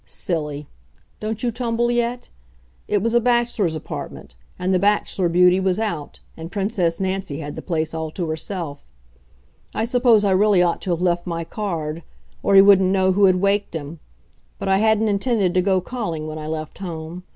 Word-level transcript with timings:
Silly! 0.03 0.67
Don't 1.19 1.43
you 1.43 1.51
tumble 1.51 1.91
yet? 1.91 2.29
It 2.87 3.03
was 3.03 3.13
a 3.13 3.21
bachelor's 3.21 3.75
apartment, 3.75 4.33
and 4.57 4.73
the 4.73 4.79
Bachelor 4.79 5.29
Beauty 5.29 5.59
was 5.59 5.77
out, 5.77 6.21
and 6.35 6.51
Princess 6.51 6.99
Nancy 6.99 7.37
had 7.41 7.55
the 7.55 7.61
place 7.61 7.93
all 7.93 8.09
to 8.09 8.27
herself. 8.27 8.83
I 9.75 9.85
suppose 9.85 10.23
I 10.25 10.31
really 10.31 10.63
ought 10.63 10.81
to 10.81 10.89
have 10.89 11.01
left 11.03 11.27
my 11.27 11.43
card 11.43 12.01
or 12.41 12.55
he 12.55 12.63
wouldn't 12.63 12.89
know 12.89 13.11
who 13.11 13.25
had 13.25 13.35
waked 13.35 13.75
him 13.75 13.99
but 14.57 14.67
I 14.67 14.79
hadn't 14.79 15.07
intended 15.07 15.53
to 15.53 15.61
go 15.61 15.79
calling 15.81 16.25
when 16.25 16.39
I 16.39 16.47
left 16.47 16.79
home. 16.79 17.23